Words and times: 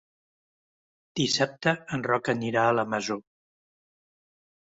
Dissabte 1.19 1.73
en 1.97 2.05
Roc 2.09 2.31
anirà 2.33 2.63
a 2.69 2.73
la 2.79 2.85
Masó. 2.95 3.19